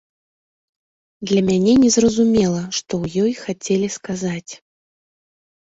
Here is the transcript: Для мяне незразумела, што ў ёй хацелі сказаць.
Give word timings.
Для 1.31 1.41
мяне 1.51 1.73
незразумела, 1.83 2.61
што 2.79 2.91
ў 3.03 3.27
ёй 3.27 3.31
хацелі 3.47 3.87
сказаць. 3.99 4.53